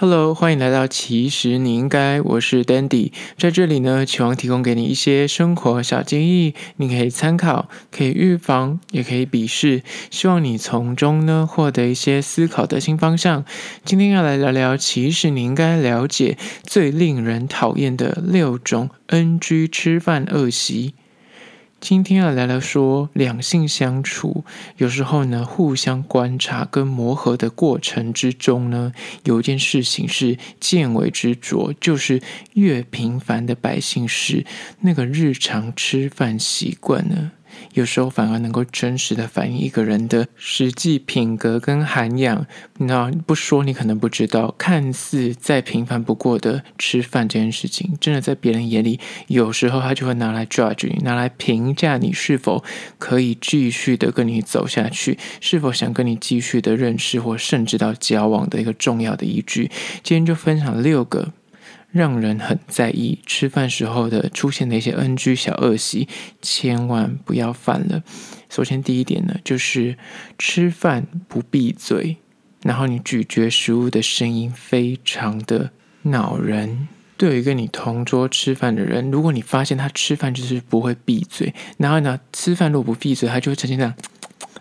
[0.00, 13.44] Hello，欢迎来到其实你应该，我是 Dandy，在这里呢，期望提供给你一些生活小建议，你可以参考，可以预防，也可以鄙视，希望你从中呢获得一些思考的新方向。
[13.84, 20.94] 今天要来聊聊，其实你应该了解最令人讨厌的六种 NG 吃饭恶习。
[21.80, 24.44] 今天要聊聊说，两性相处
[24.78, 28.92] 有时候呢，互相观察跟磨合的过程之中呢，
[29.22, 32.20] 有一件事情是见微知著，就是
[32.54, 34.44] 越平凡的百姓事，
[34.80, 37.30] 那个日常吃饭习惯呢。
[37.74, 42.46] 有时候反而能够真实的反映一个人的实际品格跟涵养。
[42.78, 52.62] 那，不说你可能不知道，看似再平凡不过的吃饭这件事情，真的在别人眼里，有时候他就会拿来 judge 你，拿来评价你是否
[52.98, 59.70] 可以继续的跟你走下去，是否想跟你继续的认识或甚至到交往的一个重要的依据。
[60.02, 61.32] 今天就分享六个。
[61.90, 66.06] 让人很在意吃饭时候的出现的一些 NG 小恶习，
[66.42, 68.02] 千万不要犯了。
[68.50, 69.96] 首先，第一点呢，就是
[70.38, 72.18] 吃饭不闭嘴，
[72.62, 75.70] 然后你咀嚼食物的声音非常的
[76.02, 76.88] 恼人。
[77.16, 83.92] 对于跟你同桌吃饭的人，如果你发现他吃饭就是不会闭嘴，然后呢，吃饭如果不闭嘴，他就会呈现这样。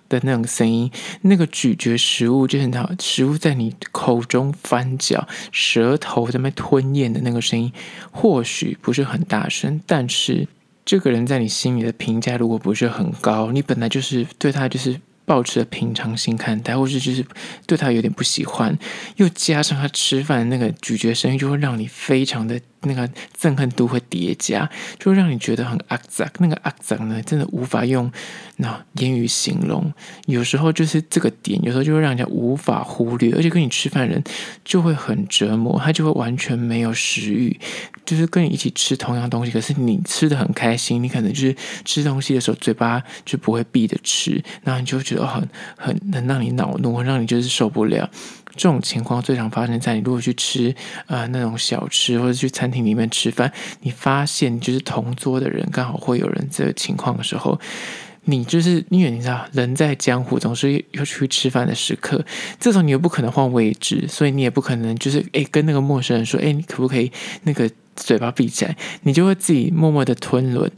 [0.09, 0.91] 的那种声音，
[1.21, 7.71] 那个咀嚼食物，就是那食物在你口中翻搅，舌头在那吞咽的那个声音，
[8.11, 10.47] 或许不是很大声，但是
[10.85, 17.25] 这个人在你心里的评价如果不是很高，你本来就是对他就是抱持着平常心看待，或是就是
[17.65, 18.77] 对他有点不喜欢，
[19.17, 22.59] 又加上他吃饭的那个咀嚼声音，就会让你非常的。
[22.87, 23.07] 那个
[23.39, 26.27] 憎恨度会叠加，就会让你觉得很肮脏。
[26.39, 28.11] 那个肮脏呢，真的无法用
[28.57, 29.93] 那言语形容。
[30.25, 33.33] 有时候就是这个点，有时候就会让人家无法忽略。
[33.35, 34.23] 而且跟你吃饭人
[34.65, 37.59] 就会很折磨，他就会完全没有食欲。
[38.05, 45.45] 就是跟你一起吃同样东西，可是你吃得很开心，你可能就是吃东西的时候嘴巴就不会闭着吃，然后你就觉得很
[45.77, 48.09] 很能让你恼怒，让你就是受不了。
[48.57, 50.75] 这种情况最常发生在你如果去吃
[51.05, 53.51] 呃那种小吃，或者去餐厅里面吃饭，
[53.81, 57.57] 你发现就是同桌的人刚好会有人这个情况的时候，
[58.25, 62.25] 你就是因为你知道人在江湖总是要去吃饭的时刻，
[62.59, 67.11] 这时候你又不可能换位置，所以你也不可能就是哎跟那个陌生人说哎你可不可以
[67.43, 70.69] 那个嘴巴闭起来，你就会自己默默的吞囹。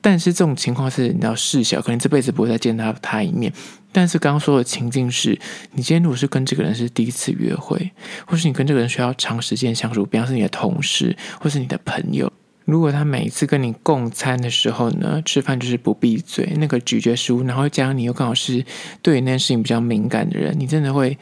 [0.00, 3.52] 但是这种情况是你要事小，可能这辈子不会再见到他，他一面。
[3.90, 5.38] 但是刚刚说的情境是，
[5.72, 7.90] 你今天如果是跟这个人是第一次约会，
[8.26, 12.32] 或是你跟这个人需要长时间相处，比方是你的同事或是你的朋友，
[12.64, 18.64] 如果他每一次跟你共餐的时候呢，吃饭就是不闭嘴，那个咀嚼食物，然后加上你又刚好是
[19.02, 21.18] 对那件事情比较敏感的人，你真的会。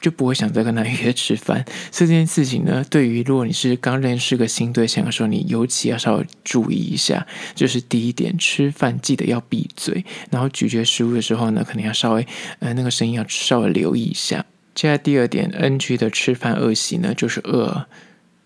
[0.00, 1.64] 就不会想再跟他约吃饭。
[1.90, 7.26] 这件事情呢，对于如果你是刚认识个新对象的时候，你尤其要稍微注意一下。
[7.54, 12.26] 就是第一点，吃饭记得要闭嘴，然后咀嚼食物的时候呢，可能要稍微
[12.58, 14.44] 呃那个声音要稍微留意一下。
[14.74, 17.86] 接下来第二点，NG 的吃饭恶习呢，就是饿。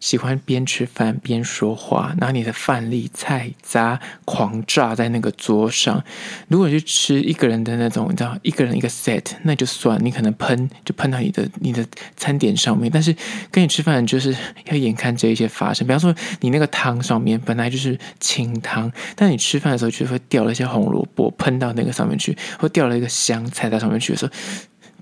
[0.01, 6.03] 喜欢边吃饭边说话，拿你的饭粒、菜渣狂炸在那个桌上。
[6.49, 12.91] 如果是吃一个人的那种，你知道，一个人一个 set，那就算你可能喷就喷到你的你的餐点上面。
[12.91, 13.15] 但是
[13.51, 14.35] 跟你吃饭就是
[14.65, 15.87] 要眼看这一些发生。
[15.87, 24.33] 比方说，你那个汤上面本来就是清汤，但你吃饭的时候就会掉了一些红萝卜喷到那个上面去，或掉了一个香菜在上面去的时候。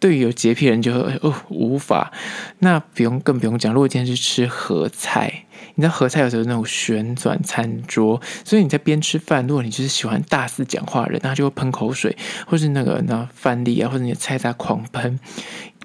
[0.01, 2.13] 对于有洁癖人就哦无法，
[2.61, 3.73] 那不用更不用讲。
[3.73, 5.45] 如果今天是吃合菜，
[5.75, 12.17] 你知道合菜有时候那种旋转餐桌，所以你在边吃饭，如果你就是喜欢大肆讲话的人，那就会喷口水，
[12.47, 15.19] 或是那个那饭粒啊，或者你的菜渣狂喷。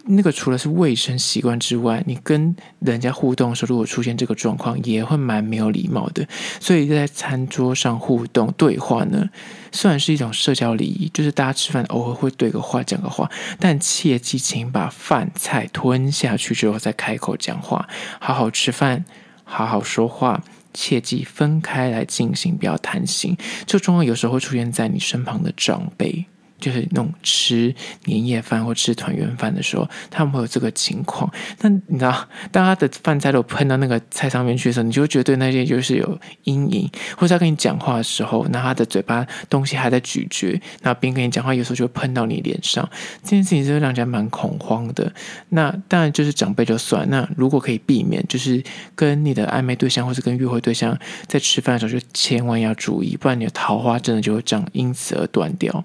[0.06, 6.28] 那个除了是卫生习惯之外，你跟人家互动的时候，如果出现这个状况，也会蛮没有礼貌的。
[6.59, 9.30] 所以在餐桌上互动对话呢，
[9.72, 17.88] 虽然是一种社交礼仪，就是大家吃饭偶尔会对个话讲个话，但切记请把饭菜吞下去之后再开口讲话，
[18.19, 19.06] 好好吃饭，
[19.45, 20.44] 好好说话，
[20.74, 23.38] 切记分开来进行，不要谈心。
[23.66, 26.25] 这状况有时候会出现在你身旁的长辈。
[26.63, 27.75] 就是那种吃
[28.06, 31.30] 年夜饭或吃团圆饭的时候，他们会有这个情况。
[31.60, 36.89] 那你知道，当他的饭菜都喷到那个菜上面去的时候，你就觉得对那些就是有阴影。
[37.18, 42.89] 或者他跟你讲话的时候，那他的嘴巴东西还在咀嚼，那边跟你讲话，有时候就会喷到你脸上。
[43.24, 45.12] 这件事情是会让人家蛮恐慌的。
[45.50, 47.09] 那当然就是长辈就算。
[47.09, 48.63] 那如果可以避免，就是
[48.95, 55.83] 跟你的暧昧对象或是跟约会对象在吃饭的时候，就千万要注意，不然你的桃花真的就会这样因此而断掉。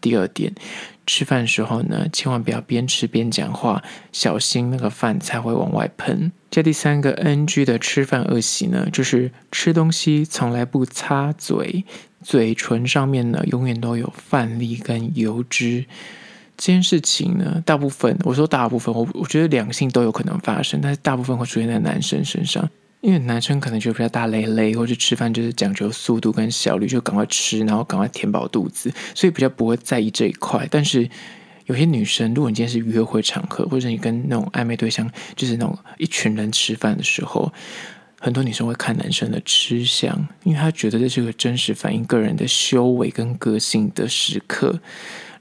[0.00, 0.52] 第二点，
[1.06, 6.32] 吃饭的时候呢，千万不要边吃边讲话，小心那个饭菜会往外喷。
[6.50, 11.84] 这第三个 NG 的吃饭恶习呢，就是吃东西从来不擦嘴，
[12.22, 15.84] 嘴唇上面呢永远都有饭粒跟油脂。
[16.56, 22.68] 这件事情呢，大部分我说大部分，我我觉得两性都有可能发生，但是大部分会出现在男生身上。
[23.00, 30.66] 因为男生可能就比较大咧咧，或者吃饭就是讲究速度跟效率，就赶快吃，然后赶快填饱肚子，所以比较不会在意这一块。
[30.70, 31.08] 但是
[31.66, 37.52] 有些女生，如果你今天是约会场合，或者你跟那种暧昧对象，就是那种一群人吃饭的时候，
[38.18, 44.80] 很多女生会看男生的吃相，因为她觉得这是个真实反映个人的修为跟个性的时刻。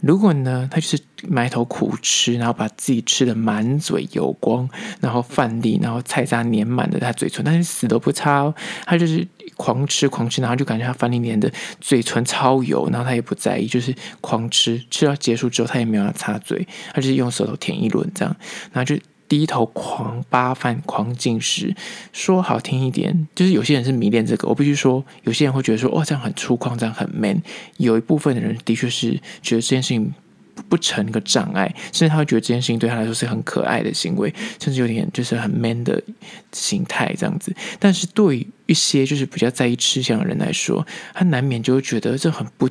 [0.01, 8.53] 如果呢，他就是埋头苦吃，然后把自己吃的满嘴油光，然后饭粒，然后菜渣粘满了他嘴唇，但是死都不擦哦，
[8.85, 11.51] 他就是狂吃狂吃，然后就感觉他饭粒粘的
[11.81, 18.35] 嘴唇超油，然后他也不在意，就是狂吃，吃到结束之后他也没有要擦嘴，他就是用舌头舔一轮这样，
[18.71, 18.99] 然后就。
[19.27, 21.75] 低头狂扒饭、狂进食，
[22.13, 24.47] 说好听一点，就是有些人是迷恋这个。
[24.47, 27.41] 我必须说，有些人会觉得说，哦，这样很粗犷，这样很 man。
[27.77, 30.13] 有一部分的人的确是觉得这件事情
[30.69, 36.01] 不成个障碍，甚至他会觉得这件事情对他来说是很可爱的行为，甚至有点就是很 man 的
[36.53, 37.53] 形态这样子。
[37.79, 42.69] 但是对一些就是比较在意吃相的人来说，他难免就会觉得这很不。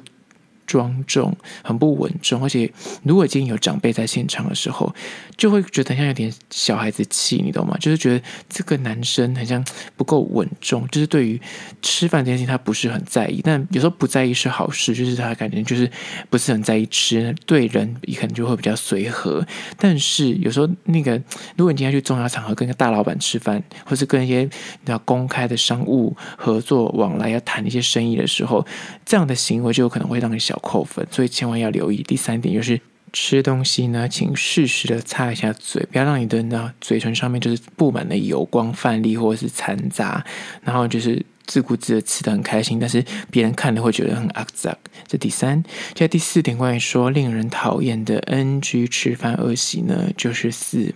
[0.67, 2.71] 庄重，很不稳重，而且
[3.03, 4.95] 如果今天有长辈在现场的时候，
[5.37, 7.77] 就会觉得像有点小孩子气，你懂吗？
[7.79, 9.65] 就是觉得这个男生很像
[9.97, 11.41] 不够稳重，就是对于
[11.81, 15.91] 吃饭这件事情他不是很在意，但有时候不在意是好事，就是他感觉就是
[16.29, 19.47] 不是很在意吃，对人可能就会比较随和。
[19.79, 21.17] 但是有时候那个，
[21.57, 24.43] 如果你今天去重要场合跟个大老板吃饭，或是跟一些
[24.85, 28.67] 你要公开的商务合作往来要谈一些生意的时候，
[29.05, 32.03] 这样的行为就有可能会让你小扣分，所以千万要留意。
[32.03, 32.81] 第三点就是
[33.13, 40.25] 吃东西呢，请适时的擦一下嘴，不要让你的呢嘴唇上面就是布满了油光、饭粒或者是残渣，
[40.63, 44.77] 然后就是自顾自的吃得很开心，但是别人看了会觉得很肮脏。
[45.07, 45.63] 这第三，
[45.95, 50.95] 这第四点关于说令人讨厌的 NG 吃饭恶习呢，就是四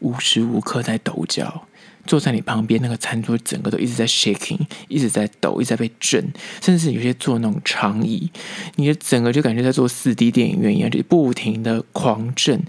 [0.00, 1.66] 无时无刻在抖脚。
[2.08, 4.58] 坐在你旁边那个餐桌，整个都一直在 shaking，
[4.88, 6.26] 一直在抖，一直在被震，
[6.60, 8.28] 甚至有些坐那种长椅，
[8.76, 12.62] 你的整个就感觉在坐四 D 电影院一样，就不停的狂震。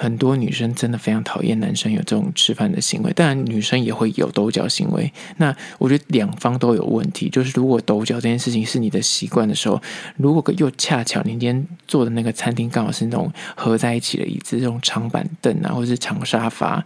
[0.00, 5.12] 很多女生真的非常讨厌男生有这种吃饭的行为，当然女生也会有抖脚行为。
[5.38, 9.82] 那我觉得两方都有问题，就是如果抖脚这件事情是你的习惯的时候，
[10.16, 16.84] 如果又恰巧你今天坐的那个餐厅刚好是那种合在一起的椅子，这种长板凳啊，或者是长沙发，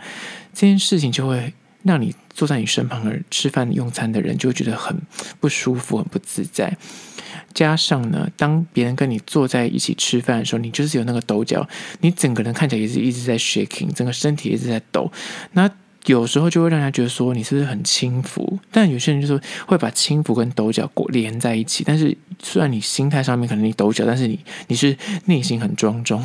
[0.52, 1.52] 这件事情就会
[1.82, 4.96] 让你坐在你身旁的吃饭用餐的人就会觉得很
[5.40, 6.76] 不舒服、很不自在。
[7.54, 11.66] 加上呢，当别人跟你坐在一起吃饭的时候，你就是有那个抖脚，
[12.00, 15.10] 你整个人看起来也是一直在 shaking，整个身体一直在抖。
[15.52, 15.70] 那
[16.06, 18.58] 有时候就会让人家觉得说你是不是很轻浮？
[18.70, 21.84] 但有些人就说会把轻浮跟抖脚连在一起。
[21.86, 24.96] 但是虽然你心态上面可能你抖脚，但是你你是
[25.26, 26.24] 内心很庄重。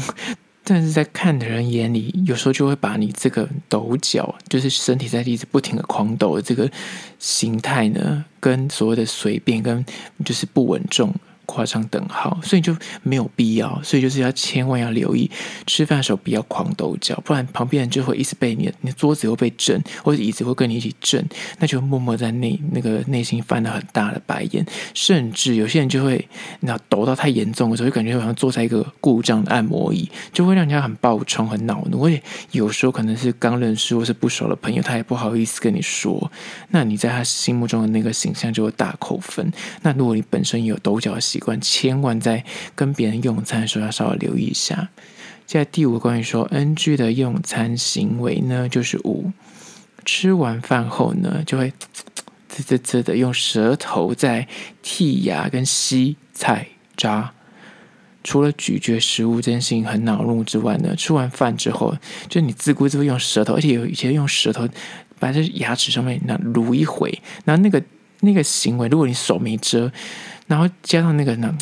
[0.69, 6.69] 但是在看的人眼里，有时候就会把你这个抖脚，就是身体在一直不停的狂抖的这个
[7.17, 9.85] 形态呢，跟所谓的随便，跟
[10.25, 11.15] 就是不稳重。
[11.47, 15.31] 夸上等号，所以就没有必要，所以就是要千万要留意，
[15.65, 21.25] 吃饭的时候不要狂抖脚，不然旁边人就会一直被你的，你的桌子会被震，或者椅子会跟你一起震，
[21.57, 26.27] 那就默默在内那个内心翻了很大的白眼，甚至有些人就会，
[26.59, 32.05] 那抖到太严重的时候，就感觉好像坐在一个故障的按摩椅，就会让人家很暴冲、很恼怒。
[32.05, 32.21] 而且
[32.51, 36.29] 有时候可能是刚认识或是不熟的朋友，他也不好意思跟你说，
[36.71, 39.49] 那你在他心目中的那个形象就会大扣分。
[39.81, 44.89] 那如果你本身有抖脚的习，习惯千万在跟别人用餐的时候要稍微留意一下。
[45.45, 49.31] 现在第五个关于说 NG 的用餐行为呢，就是五，
[50.03, 51.71] 吃完饭后呢，就会
[52.49, 54.47] 啧啧啧的用舌头在
[54.83, 57.33] 剔牙跟吸菜渣。
[58.23, 61.95] 除了咀嚼食物这件事情很恼怒之外呢，吃完饭之后，
[62.27, 64.67] 就你自顾自会用舌头，而且有一些用舌头
[65.19, 67.81] 把这牙齿上面那撸一回，那那个
[68.21, 69.91] 那个行为，如果你手没遮。
[70.47, 71.55] 然后加上那个呢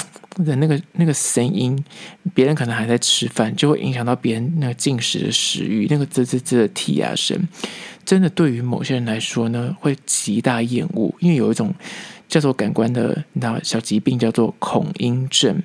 [0.46, 1.78] 的那个那个声音，
[2.34, 5.88] 别人可能还在吃饭，就会影响到别人那个进食的食欲。
[5.90, 7.48] 那个滋滋滋的剔牙声，
[8.06, 11.14] 真的对于某些人来说呢，会极大厌恶。
[11.20, 11.74] 因为有一种
[12.28, 15.62] 叫做感官的，你知道小疾病叫做恐音症。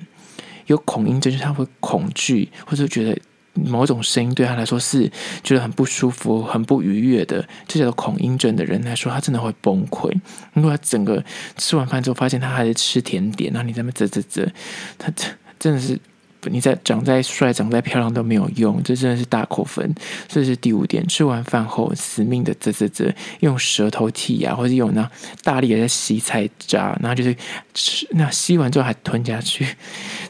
[0.67, 3.17] 有恐音症，就是他会恐惧，或者觉得。
[3.53, 5.11] 某种声音对他来说是
[5.43, 10.11] 觉得很不舒服、很不愉悦的，这叫做恐音症的人来说，他真的会崩溃。
[10.53, 11.23] 如果他整个
[11.57, 14.51] 吃完饭之后，发现他还在吃甜点，然后你在那啧啧啧，
[14.97, 15.11] 他
[15.59, 15.99] 真的是
[16.49, 19.93] 你再长再帅、长再漂亮都没有用，这真的是大扣分。
[20.27, 25.07] 这是第五点，吃完饭后死命的啧啧啧，用舌头剔牙，或者用那
[25.43, 27.35] 大力的在吸菜渣，然后就是
[27.75, 29.67] 吃那吸完之后还吞下去。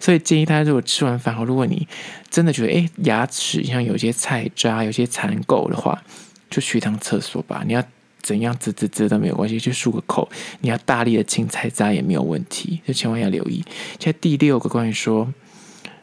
[0.02, 1.88] 所以建议大家，如果吃完饭后，如果你
[2.30, 6.04] 真的觉得诶牙齿像有些菜渣、有些残垢的话，
[6.50, 7.64] 就去一趟厕所吧。
[7.66, 7.82] 你要
[8.22, 10.30] 怎样啧啧啧都没有关系，就漱个口。
[10.60, 13.64] 你要大力的清菜渣也没有问题，就千万要留意。
[14.00, 15.34] 现在第六个关于说。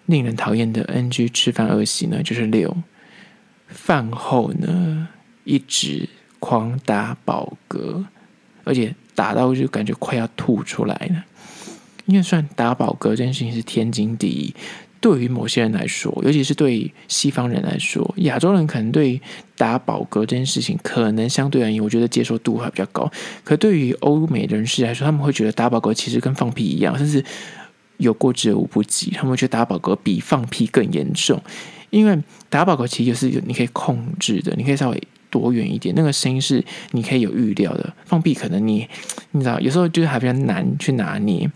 [0.09, 2.75] 令人讨厌的 NG 吃饭恶习呢，就是六
[3.67, 5.07] 饭后呢
[5.45, 8.07] 一直狂打饱嗝，
[8.65, 11.25] 而且打到就感觉快要吐出来了。
[12.07, 14.55] 因为算打饱嗝这件事情是天经地义，
[14.99, 19.21] 对于某些人来说，尤其是对西方人来说，亚洲人可能对
[19.59, 23.11] 打饱嗝这件事情可能相对而言，我觉得接受度还比较高。
[23.45, 27.23] 可对于欧美人士来说，他们会觉得打饱嗝其实跟放屁一样，甚至。
[27.99, 31.41] 有过之而无不及，他们觉得打饱嗝比放屁更严重，
[31.91, 37.93] 因为打饱嗝其实就是你可以控制的，你可以稍微躲远一点，那个声音是你可以有预料的。
[38.07, 38.89] 放屁可能你
[39.33, 41.51] 你知道，有时候就是还比较难去拿捏。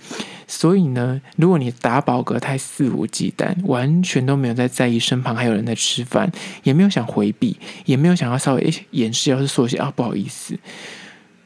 [0.46, 6.30] 所以呢，如果你打饱嗝太肆无忌惮，完全都没有在在意身旁还有人在吃饭，
[6.62, 7.56] 也没有想回避，
[7.86, 10.58] 也没有想要稍微掩饰，要是说些啊不好意思。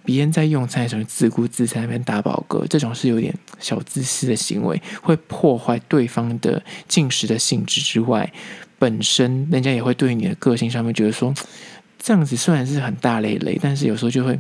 [0.07, 8.33] 别人在用餐的时候自顾自在那边打饱嗝，这种是有点小自私的行为，会破坏对方的进食的兴致之外，
[8.79, 11.35] 本身人家也会对你的个性上面觉得说，
[11.99, 14.39] 这样子虽然是很大累累，但是有时候就会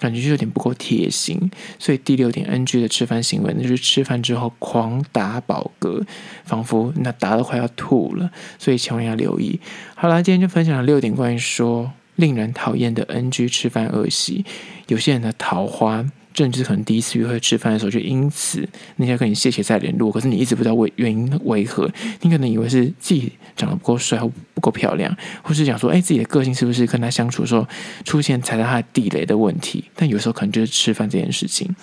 [0.00, 1.50] 感觉就有点不够贴心。
[1.78, 6.04] 所以第六点 NG 的吃饭行为，那就是吃饭之后狂打饱嗝，
[6.44, 8.28] 仿佛那打得快要吐了，
[8.58, 9.60] 所以千万要留意。
[9.94, 11.92] 好啦，今天就分享了六点关于说。
[12.16, 14.44] 令人讨厌的 NG 吃饭恶习，
[14.88, 16.04] 有些人的桃花，
[16.34, 21.90] 甚至可能第一次约会吃饭的时候，就因此人家跟你谢谢再联络，可是你一直不知道为原因为何，
[22.20, 27.66] 你可能以为是自己长得不够帅或不够漂亮，或是想说，哎，自己的个性是不是跟他相处的时候
[28.04, 29.84] 出现踩到他的地雷的问题？
[29.94, 31.74] 但有时候可能就是吃饭这件事情，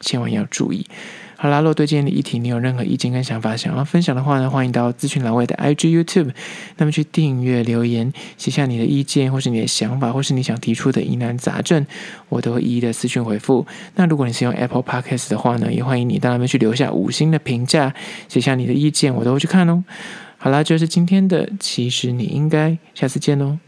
[0.00, 0.86] 千万要注意。
[1.42, 6.32] 好啦，如果对今天的议题你有任何意见跟想法想要分享的话呢，欢迎到资讯栏位的 IG、YouTube，
[6.76, 11.86] 那么去订阅、留言，写下你的意见，或是你的想法，或是你想提出的疑难杂症，
[12.28, 13.66] 我都会一一的私讯回复。
[13.94, 17.94] 那如果你是用 Apple Podcast 的话呢，也欢迎你到那边去留下五星的评价，
[18.28, 19.82] 写下你的意见，我都会去看哦。
[20.36, 23.58] 好啦，就是今天的，其实你应该下次见哦。